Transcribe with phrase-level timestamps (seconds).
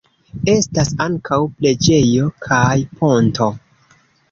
[0.53, 2.65] Estas ankaŭ preĝejo kaj
[3.03, 3.53] ponto.